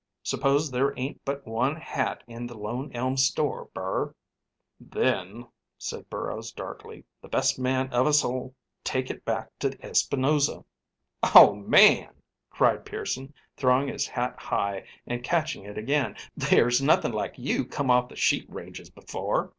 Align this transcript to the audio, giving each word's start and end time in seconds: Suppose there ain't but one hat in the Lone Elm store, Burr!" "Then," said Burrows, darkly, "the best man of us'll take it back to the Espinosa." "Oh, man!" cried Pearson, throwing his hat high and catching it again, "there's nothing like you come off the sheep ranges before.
Suppose 0.23 0.71
there 0.71 0.97
ain't 0.97 1.23
but 1.23 1.45
one 1.45 1.75
hat 1.75 2.23
in 2.25 2.47
the 2.47 2.57
Lone 2.57 2.91
Elm 2.91 3.17
store, 3.17 3.69
Burr!" 3.71 4.15
"Then," 4.79 5.45
said 5.77 6.09
Burrows, 6.09 6.51
darkly, 6.51 7.03
"the 7.21 7.27
best 7.27 7.59
man 7.59 7.87
of 7.93 8.07
us'll 8.07 8.55
take 8.83 9.11
it 9.11 9.23
back 9.23 9.51
to 9.59 9.69
the 9.69 9.85
Espinosa." 9.87 10.65
"Oh, 11.21 11.53
man!" 11.53 12.15
cried 12.49 12.83
Pearson, 12.83 13.31
throwing 13.55 13.89
his 13.89 14.07
hat 14.07 14.39
high 14.39 14.87
and 15.05 15.23
catching 15.23 15.65
it 15.65 15.77
again, 15.77 16.15
"there's 16.35 16.81
nothing 16.81 17.11
like 17.11 17.35
you 17.37 17.63
come 17.63 17.91
off 17.91 18.09
the 18.09 18.15
sheep 18.15 18.47
ranges 18.49 18.89
before. 18.89 19.49